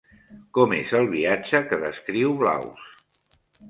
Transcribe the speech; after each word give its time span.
Com 0.57 0.73
és 0.77 0.95
el 1.01 1.05
viatge 1.13 1.63
que 1.69 1.81
descriu 1.87 2.37
Blaus? 2.43 2.95